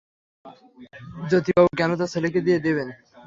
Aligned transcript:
জ্যোতিবাবু 1.29 1.69
কেন 1.79 1.91
তাঁর 1.99 2.11
ছেলেকে 2.13 2.39
দিয়ে 2.45 2.59
দেবেন? 2.65 2.87